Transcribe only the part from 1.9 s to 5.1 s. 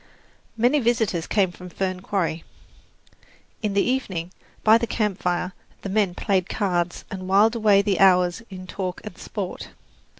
Quarry. In the evening, by the